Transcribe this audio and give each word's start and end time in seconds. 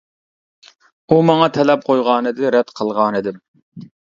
ئۇ 1.11 1.17
ماڭا 1.27 1.49
تەلەپ 1.57 1.85
قويغانىدى، 1.91 2.55
رەت 2.57 2.75
قىلغانىدىم. 2.81 3.41